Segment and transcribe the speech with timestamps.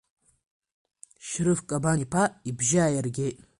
[1.27, 3.37] Шьрыф Кабан-иԥа ибжьы ааиргеит…